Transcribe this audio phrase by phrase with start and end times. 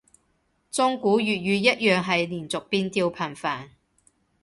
[0.71, 3.69] 中古粵語一樣係連讀變調頻繁